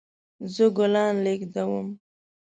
[0.53, 1.87] زه ګلان لیږدوم